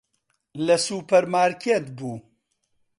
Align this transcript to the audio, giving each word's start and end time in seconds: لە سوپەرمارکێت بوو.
لە 0.65 0.75
سوپەرمارکێت 0.85 1.85
بوو. 1.97 2.15